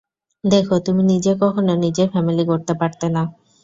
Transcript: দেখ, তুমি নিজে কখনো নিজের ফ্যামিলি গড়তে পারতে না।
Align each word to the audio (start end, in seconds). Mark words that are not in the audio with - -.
দেখ, 0.43 0.67
তুমি 0.85 1.01
নিজে 1.05 1.31
কখনো 1.41 1.71
নিজের 1.83 2.07
ফ্যামিলি 2.13 2.43
গড়তে 2.49 2.73
পারতে 2.81 3.07
না। 3.15 3.23